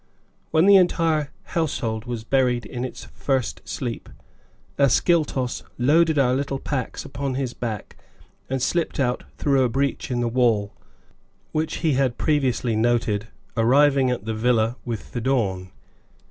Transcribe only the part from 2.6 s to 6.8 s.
in its first sleep, Ascyltos loaded our little